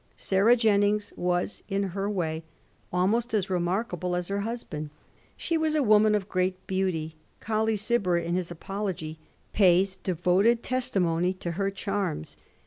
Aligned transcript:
Sarah 0.17 0.55
Jennings 0.55 1.13
was, 1.15 1.61
in 1.69 1.83
her 1.93 2.09
way, 2.09 2.41
almost 2.91 3.35
as 3.35 3.51
remarkable 3.51 4.15
as 4.15 4.29
her 4.29 4.39
husband. 4.39 4.89
She 5.37 5.59
was 5.59 5.75
a 5.75 5.83
woman 5.83 6.15
of 6.15 6.27
great 6.27 6.65
beauty. 6.65 7.17
Colley 7.39 7.77
Gibber 7.77 8.17
in 8.17 8.33
his' 8.33 8.49
Apology' 8.59 9.19
pays 9.53 9.97
devoted 9.97 10.63
testi 10.63 10.99
mony 10.99 11.33
to 11.35 11.51
her 11.51 11.69
charms. 11.69 12.35